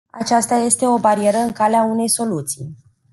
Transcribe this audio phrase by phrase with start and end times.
[0.11, 2.75] Aceasta este o barieră în calea unei soluții.